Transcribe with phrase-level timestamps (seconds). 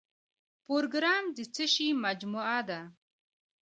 [0.65, 2.79] پروګرام د څه شی مجموعه ده؟